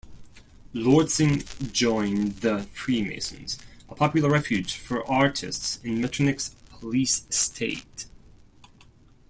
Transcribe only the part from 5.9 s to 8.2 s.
Metternich's police state.